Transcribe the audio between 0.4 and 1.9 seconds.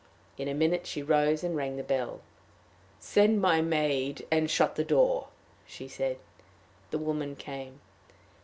a minute she rose and rang the